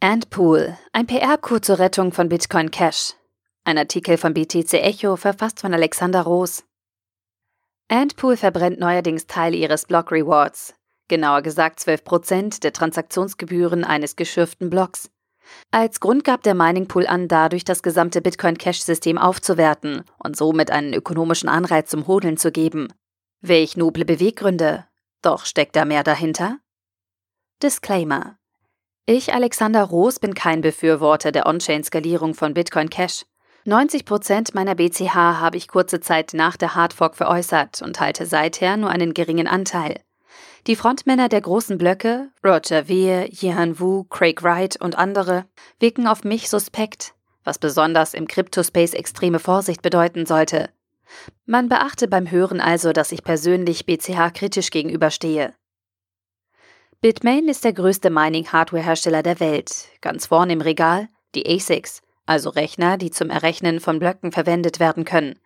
Antpool, 0.00 0.78
ein 0.92 1.08
PR-Coup 1.08 1.58
zur 1.64 1.80
Rettung 1.80 2.12
von 2.12 2.28
Bitcoin 2.28 2.70
Cash. 2.70 3.14
Ein 3.64 3.78
Artikel 3.78 4.16
von 4.16 4.32
BTC 4.32 4.74
Echo, 4.74 5.16
verfasst 5.16 5.58
von 5.58 5.74
Alexander 5.74 6.22
Roos. 6.22 6.62
Antpool 7.88 8.36
verbrennt 8.36 8.78
neuerdings 8.78 9.26
Teile 9.26 9.56
ihres 9.56 9.86
Block 9.86 10.12
Rewards, 10.12 10.72
genauer 11.08 11.42
gesagt 11.42 11.80
12% 11.80 12.60
der 12.60 12.72
Transaktionsgebühren 12.72 13.82
eines 13.82 14.14
geschürften 14.14 14.70
Blocks. 14.70 15.10
Als 15.72 15.98
Grund 15.98 16.22
gab 16.22 16.44
der 16.44 16.54
Mining 16.54 16.86
Pool 16.86 17.08
an, 17.08 17.26
dadurch 17.26 17.64
das 17.64 17.82
gesamte 17.82 18.22
Bitcoin 18.22 18.56
Cash-System 18.56 19.18
aufzuwerten 19.18 20.04
und 20.22 20.36
somit 20.36 20.70
einen 20.70 20.94
ökonomischen 20.94 21.48
Anreiz 21.48 21.90
zum 21.90 22.06
Hodeln 22.06 22.36
zu 22.36 22.52
geben. 22.52 22.86
Welch 23.40 23.76
noble 23.76 24.04
Beweggründe. 24.04 24.86
Doch 25.22 25.44
steckt 25.44 25.74
da 25.74 25.84
mehr 25.84 26.04
dahinter? 26.04 26.60
Disclaimer. 27.60 28.37
Ich, 29.10 29.32
Alexander 29.32 29.84
Roos, 29.84 30.18
bin 30.18 30.34
kein 30.34 30.60
Befürworter 30.60 31.32
der 31.32 31.46
On-Chain-Skalierung 31.46 32.34
von 32.34 32.52
Bitcoin 32.52 32.90
Cash. 32.90 33.24
90 33.64 34.04
Prozent 34.04 34.54
meiner 34.54 34.74
BCH 34.74 35.14
habe 35.14 35.56
ich 35.56 35.66
kurze 35.66 36.00
Zeit 36.00 36.34
nach 36.34 36.58
der 36.58 36.74
Hardfork 36.74 37.16
veräußert 37.16 37.80
und 37.80 38.00
halte 38.00 38.26
seither 38.26 38.76
nur 38.76 38.90
einen 38.90 39.14
geringen 39.14 39.46
Anteil. 39.46 40.02
Die 40.66 40.76
Frontmänner 40.76 41.30
der 41.30 41.40
großen 41.40 41.78
Blöcke, 41.78 42.28
Roger 42.44 42.90
Weir, 42.90 43.30
Jihan 43.30 43.80
Wu, 43.80 44.04
Craig 44.10 44.42
Wright 44.42 44.78
und 44.78 44.98
andere, 44.98 45.46
wirken 45.80 46.06
auf 46.06 46.22
mich 46.22 46.50
suspekt, 46.50 47.14
was 47.44 47.58
besonders 47.58 48.12
im 48.12 48.28
Cryptospace 48.28 48.92
extreme 48.92 49.38
Vorsicht 49.38 49.80
bedeuten 49.80 50.26
sollte. 50.26 50.68
Man 51.46 51.70
beachte 51.70 52.08
beim 52.08 52.30
Hören 52.30 52.60
also, 52.60 52.92
dass 52.92 53.12
ich 53.12 53.24
persönlich 53.24 53.86
BCH 53.86 54.34
kritisch 54.34 54.70
gegenüberstehe. 54.70 55.54
Bitmain 57.00 57.46
ist 57.46 57.62
der 57.62 57.74
größte 57.74 58.10
Mining-Hardware-Hersteller 58.10 59.22
der 59.22 59.38
Welt. 59.38 59.86
Ganz 60.00 60.26
vorne 60.26 60.54
im 60.54 60.60
Regal 60.60 61.08
die 61.36 61.48
ASICs, 61.48 62.02
also 62.26 62.50
Rechner, 62.50 62.98
die 62.98 63.12
zum 63.12 63.30
Errechnen 63.30 63.78
von 63.78 64.00
Blöcken 64.00 64.32
verwendet 64.32 64.80
werden 64.80 65.04
können. 65.04 65.38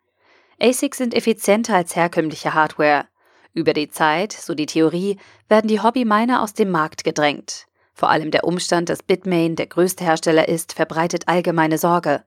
ASICs 0.59 0.97
sind 0.97 1.13
effizienter 1.13 1.75
als 1.75 1.95
herkömmliche 1.95 2.55
Hardware. 2.55 3.05
Über 3.53 3.75
die 3.75 3.91
Zeit, 3.91 4.33
so 4.33 4.55
die 4.55 4.65
Theorie, 4.65 5.19
werden 5.51 5.69
die 5.69 5.81
Hobby-Miner 5.81 6.43
aus 6.43 6.55
dem 6.55 6.71
Markt 6.71 7.05
gedrängt. 7.05 7.67
Vor 7.93 8.09
allem 8.09 8.31
der 8.31 8.45
Umstand, 8.45 8.89
dass 8.89 9.03
Bitmain 9.03 9.55
der 9.55 9.67
größte 9.67 10.05
Hersteller 10.05 10.49
ist, 10.49 10.73
verbreitet 10.73 11.29
allgemeine 11.29 11.77
Sorge. 11.77 12.25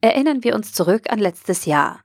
Erinnern 0.00 0.44
wir 0.44 0.54
uns 0.54 0.72
zurück 0.72 1.10
an 1.10 1.18
letztes 1.18 1.66
Jahr. 1.66 2.00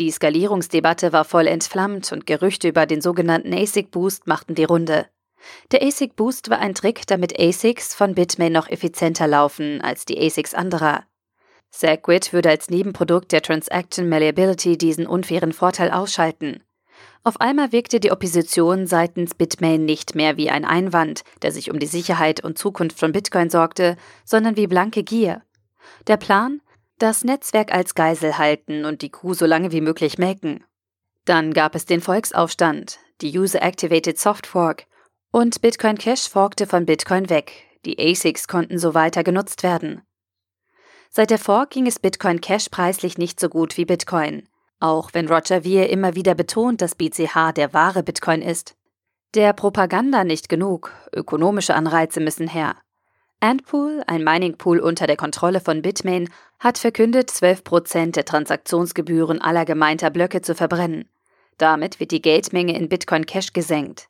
Die 0.00 0.10
Skalierungsdebatte 0.10 1.12
war 1.12 1.24
voll 1.24 1.46
entflammt 1.46 2.10
und 2.10 2.26
Gerüchte 2.26 2.66
über 2.66 2.86
den 2.86 3.00
sogenannten 3.00 3.54
ASIC 3.54 3.92
Boost 3.92 4.26
machten 4.26 4.56
die 4.56 4.64
Runde. 4.64 5.06
Der 5.72 5.82
ASIC 5.82 6.16
Boost 6.16 6.50
war 6.50 6.58
ein 6.58 6.74
Trick, 6.74 7.06
damit 7.06 7.38
ASICs 7.38 7.94
von 7.94 8.14
Bitmain 8.14 8.52
noch 8.52 8.68
effizienter 8.68 9.26
laufen 9.26 9.80
als 9.80 10.04
die 10.04 10.18
ASICs 10.18 10.54
anderer. 10.54 11.04
Segwit 11.70 12.32
würde 12.32 12.50
als 12.50 12.70
Nebenprodukt 12.70 13.32
der 13.32 13.42
Transaction 13.42 14.08
Malleability 14.08 14.78
diesen 14.78 15.06
unfairen 15.06 15.52
Vorteil 15.52 15.90
ausschalten. 15.90 16.62
Auf 17.24 17.40
einmal 17.40 17.72
wirkte 17.72 17.98
die 17.98 18.12
Opposition 18.12 18.86
seitens 18.86 19.34
Bitmain 19.34 19.84
nicht 19.84 20.14
mehr 20.14 20.36
wie 20.36 20.48
ein 20.48 20.64
Einwand, 20.64 21.22
der 21.42 21.52
sich 21.52 21.70
um 21.70 21.78
die 21.78 21.86
Sicherheit 21.86 22.42
und 22.42 22.56
Zukunft 22.56 22.98
von 22.98 23.12
Bitcoin 23.12 23.50
sorgte, 23.50 23.96
sondern 24.24 24.56
wie 24.56 24.68
blanke 24.68 25.02
Gier. 25.02 25.42
Der 26.06 26.16
Plan? 26.16 26.62
Das 26.98 27.24
Netzwerk 27.24 27.74
als 27.74 27.94
Geisel 27.94 28.38
halten 28.38 28.84
und 28.84 29.02
die 29.02 29.10
Kuh 29.10 29.34
so 29.34 29.44
lange 29.44 29.72
wie 29.72 29.82
möglich 29.82 30.18
melken. 30.18 30.64
Dann 31.26 31.52
gab 31.52 31.74
es 31.74 31.84
den 31.84 32.00
Volksaufstand, 32.00 32.98
die 33.20 33.36
User-Activated 33.36 34.18
Soft 34.18 34.46
Fork, 34.46 34.86
und 35.30 35.60
Bitcoin 35.60 35.98
Cash 35.98 36.28
forkte 36.28 36.66
von 36.66 36.86
Bitcoin 36.86 37.28
weg. 37.28 37.52
Die 37.84 37.98
ASICs 37.98 38.48
konnten 38.48 38.78
so 38.78 38.94
weiter 38.94 39.22
genutzt 39.22 39.62
werden. 39.62 40.02
Seit 41.10 41.30
der 41.30 41.38
Fork 41.38 41.70
ging 41.70 41.86
es 41.86 41.98
Bitcoin 41.98 42.40
Cash 42.40 42.68
preislich 42.68 43.16
nicht 43.16 43.40
so 43.40 43.48
gut 43.48 43.76
wie 43.76 43.84
Bitcoin. 43.84 44.48
Auch 44.80 45.10
wenn 45.14 45.28
Roger 45.28 45.62
Ver 45.62 45.88
immer 45.88 46.14
wieder 46.14 46.34
betont, 46.34 46.82
dass 46.82 46.94
BCH 46.94 47.52
der 47.56 47.72
wahre 47.72 48.02
Bitcoin 48.02 48.42
ist. 48.42 48.76
Der 49.34 49.52
Propaganda 49.52 50.24
nicht 50.24 50.48
genug, 50.48 50.92
ökonomische 51.12 51.74
Anreize 51.74 52.20
müssen 52.20 52.48
her. 52.48 52.76
Antpool, 53.40 54.02
ein 54.06 54.24
Mining-Pool 54.24 54.80
unter 54.80 55.06
der 55.06 55.16
Kontrolle 55.16 55.60
von 55.60 55.82
Bitmain, 55.82 56.30
hat 56.58 56.78
verkündet, 56.78 57.30
12% 57.30 58.12
der 58.12 58.24
Transaktionsgebühren 58.24 59.40
aller 59.40 59.64
gemeinter 59.64 60.10
Blöcke 60.10 60.40
zu 60.40 60.54
verbrennen. 60.54 61.08
Damit 61.58 62.00
wird 62.00 62.12
die 62.12 62.22
Geldmenge 62.22 62.76
in 62.76 62.88
Bitcoin 62.88 63.26
Cash 63.26 63.52
gesenkt. 63.52 64.08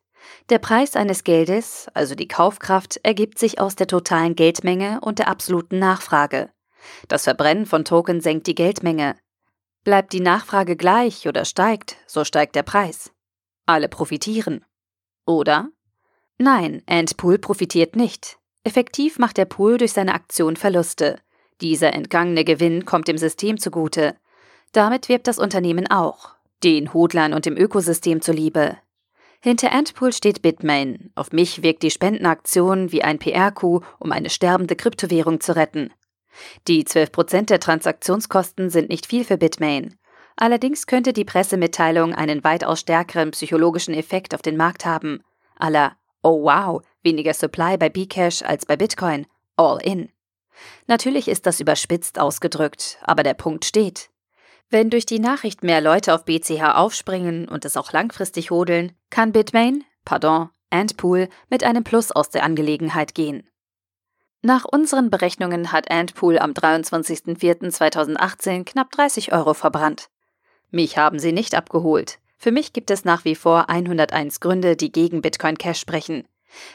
Der 0.49 0.59
Preis 0.59 0.97
eines 0.97 1.25
Geldes, 1.25 1.89
also 1.95 2.15
die 2.15 2.29
Kaufkraft, 2.29 2.99
ergibt 3.03 3.39
sich 3.39 3.61
aus 3.61 3.77
der 3.77 3.87
totalen 3.87 4.37
Geldmenge 4.37 5.01
und 5.01 5.19
der 5.19 5.29
absoluten 5.29 5.79
Nachfrage. 5.79 6.51
Das 7.09 7.25
Verbrennen 7.25 7.67
von 7.67 7.85
Token 7.85 8.21
senkt 8.21 8.47
die 8.47 8.55
Geldmenge. 8.55 9.17
Bleibt 9.85 10.13
die 10.13 10.21
Nachfrage 10.21 10.77
gleich 10.77 11.29
oder 11.29 11.45
steigt, 11.45 11.97
so 12.07 12.25
steigt 12.25 12.55
der 12.55 12.63
Preis. 12.63 13.13
Alle 13.67 13.89
profitieren. 13.89 14.65
Oder? 15.27 15.71
Nein, 16.39 16.83
Antpool 16.87 17.39
profitiert 17.39 17.97
nicht. 17.97 18.39
Effektiv 18.65 19.19
macht 19.19 19.37
der 19.37 19.45
Pool 19.45 19.79
durch 19.79 19.93
seine 19.93 20.15
Aktion 20.15 20.57
Verluste. 20.57 21.21
Dieser 21.61 21.93
entgangene 21.93 22.45
Gewinn 22.45 22.85
kommt 22.85 23.09
dem 23.09 23.17
System 23.17 23.59
zugute. 23.59 24.17
Damit 24.73 25.09
wirbt 25.09 25.27
das 25.27 25.39
Unternehmen 25.39 25.87
auch, 25.89 26.35
den 26.63 26.93
Hodlern 26.93 27.33
und 27.33 27.47
dem 27.47 27.57
Ökosystem 27.57 28.21
zuliebe. 28.21 28.77
Hinter 29.47 29.71
Antpool 29.71 30.13
steht 30.13 30.43
Bitmain. 30.43 31.13
Auf 31.15 31.31
mich 31.31 31.63
wirkt 31.63 31.85
die 31.85 31.93
Spendenaktion 31.93 32.91
wie 32.91 33.05
ein 33.05 33.21
PR-Coup, 33.21 33.85
um 34.01 34.11
eine 34.11 34.29
sterbende 34.29 34.75
Kryptowährung 34.75 35.39
zu 35.39 35.55
retten. 35.55 35.93
Die 36.67 36.85
12% 36.85 37.47
der 37.47 37.61
Transaktionskosten 37.61 38.71
sind 38.71 38.89
nicht 38.89 39.07
viel 39.07 39.23
für 39.23 39.39
Bitmain. 39.39 39.97
Allerdings 40.35 40.89
könnte 40.89 41.13
die 41.13 41.25
Pressemitteilung 41.25 42.13
einen 42.13 42.43
weitaus 42.43 42.81
stärkeren 42.81 43.31
psychologischen 43.31 43.95
Effekt 43.95 44.35
auf 44.35 44.43
den 44.43 44.57
Markt 44.57 44.85
haben. 44.85 45.23
Aller, 45.55 45.97
oh 46.25 46.43
wow, 46.43 46.83
weniger 47.05 47.33
Supply 47.33 47.77
bei 47.77 47.89
Bcash 47.89 48.43
als 48.43 48.67
bei 48.67 48.75
Bitcoin. 48.75 49.29
All 49.55 49.79
in. 49.81 50.09
Natürlich 50.89 51.29
ist 51.29 51.47
das 51.47 51.61
überspitzt 51.61 52.19
ausgedrückt, 52.19 52.99
aber 53.03 53.23
der 53.23 53.35
Punkt 53.35 53.65
steht. 53.65 54.11
Wenn 54.69 54.91
durch 54.91 55.07
die 55.07 55.21
Nachricht 55.21 55.63
mehr 55.63 55.81
Leute 55.81 56.13
auf 56.13 56.25
BCH 56.25 56.75
aufspringen 56.75 57.47
und 57.49 57.65
es 57.65 57.77
auch 57.77 57.93
langfristig 57.93 58.51
hodeln, 58.51 58.91
kann 59.11 59.31
Bitmain, 59.33 59.85
pardon, 60.05 60.51
Antpool 60.71 61.29
mit 61.49 61.63
einem 61.63 61.85
Plus 61.85 62.11
aus 62.11 62.31
der 62.31 62.43
Angelegenheit 62.43 63.15
gehen. 63.15 63.49
Nach 64.43 64.65
unseren 64.65 65.11
Berechnungen 65.11 65.71
hat 65.73 65.91
Antpool 65.91 66.39
am 66.39 66.53
23.04.2018 66.53 68.65
knapp 68.65 68.91
30 68.91 69.33
Euro 69.33 69.55
verbrannt. 69.55 70.09
Mich 70.71 70.99
haben 70.99 71.21
sie 71.21 71.33
nicht 71.33 71.55
abgeholt. 71.55 72.19
Für 72.37 72.53
mich 72.53 72.73
gibt 72.73 72.91
es 72.91 73.05
nach 73.05 73.25
wie 73.25 73.35
vor 73.35 73.69
101 73.71 74.41
Gründe, 74.41 74.77
die 74.77 74.93
gegen 74.93 75.23
Bitcoin 75.23 75.57
Cash 75.57 75.81
sprechen. 75.81 76.29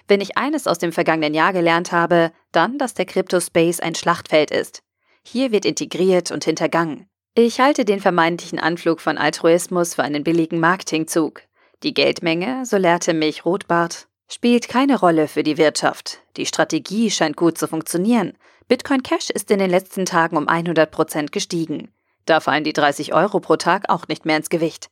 Wenn 0.07 0.21
ich 0.21 0.37
eines 0.37 0.65
aus 0.67 0.77
dem 0.79 0.93
vergangenen 0.93 1.33
Jahr 1.33 1.53
gelernt 1.53 1.91
habe, 1.91 2.31
dann, 2.51 2.77
dass 2.77 2.93
der 2.93 3.05
Crypto-Space 3.05 3.79
ein 3.79 3.95
Schlachtfeld 3.95 4.51
ist. 4.51 4.83
Hier 5.23 5.51
wird 5.51 5.65
integriert 5.65 6.29
und 6.31 6.45
hintergangen. 6.45 7.07
Ich 7.33 7.61
halte 7.61 7.85
den 7.85 8.01
vermeintlichen 8.01 8.59
Anflug 8.59 8.99
von 8.99 9.17
Altruismus 9.17 9.95
für 9.95 10.03
einen 10.03 10.25
billigen 10.25 10.59
Marketingzug. 10.59 11.43
Die 11.81 11.93
Geldmenge, 11.93 12.65
so 12.65 12.75
lehrte 12.75 13.13
mich 13.13 13.45
Rothbart, 13.45 14.09
spielt 14.29 14.67
keine 14.67 14.99
Rolle 14.99 15.29
für 15.29 15.41
die 15.41 15.57
Wirtschaft. 15.57 16.19
Die 16.35 16.45
Strategie 16.45 17.09
scheint 17.09 17.37
gut 17.37 17.57
zu 17.57 17.69
funktionieren. 17.69 18.37
Bitcoin 18.67 19.01
Cash 19.01 19.29
ist 19.29 19.49
in 19.49 19.59
den 19.59 19.69
letzten 19.69 20.05
Tagen 20.05 20.35
um 20.35 20.49
100 20.49 20.91
Prozent 20.91 21.31
gestiegen. 21.31 21.93
Da 22.25 22.41
fallen 22.41 22.65
die 22.65 22.73
30 22.73 23.13
Euro 23.13 23.39
pro 23.39 23.55
Tag 23.55 23.85
auch 23.87 24.09
nicht 24.09 24.25
mehr 24.25 24.35
ins 24.35 24.49
Gewicht. 24.49 24.89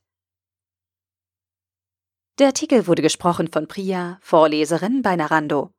Der 2.38 2.46
Artikel 2.46 2.86
wurde 2.86 3.02
gesprochen 3.02 3.48
von 3.52 3.68
Priya, 3.68 4.18
Vorleserin 4.22 5.02
bei 5.02 5.14
Narando. 5.14 5.72